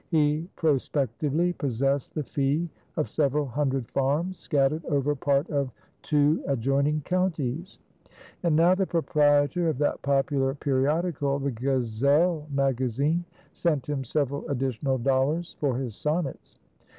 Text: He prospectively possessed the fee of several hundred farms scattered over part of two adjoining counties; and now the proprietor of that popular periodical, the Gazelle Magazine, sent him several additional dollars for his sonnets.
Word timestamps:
He 0.09 0.49
prospectively 0.55 1.53
possessed 1.53 2.15
the 2.15 2.23
fee 2.23 2.67
of 2.97 3.07
several 3.07 3.45
hundred 3.45 3.87
farms 3.91 4.39
scattered 4.39 4.83
over 4.85 5.13
part 5.15 5.47
of 5.51 5.69
two 6.01 6.41
adjoining 6.47 7.01
counties; 7.01 7.77
and 8.41 8.55
now 8.55 8.73
the 8.73 8.87
proprietor 8.87 9.69
of 9.69 9.77
that 9.77 10.01
popular 10.01 10.55
periodical, 10.55 11.37
the 11.37 11.51
Gazelle 11.51 12.47
Magazine, 12.49 13.25
sent 13.53 13.85
him 13.85 14.03
several 14.03 14.49
additional 14.49 14.97
dollars 14.97 15.55
for 15.59 15.77
his 15.77 15.95
sonnets. 15.95 16.57